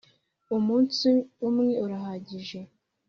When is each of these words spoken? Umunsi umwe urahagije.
Umunsi 0.57 1.09
umwe 1.47 1.73
urahagije. 1.83 2.59